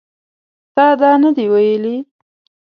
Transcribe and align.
تا 0.75 0.87
دا 0.99 1.11
نه 1.23 1.29
دي 1.35 1.45
ویلي 1.51 1.97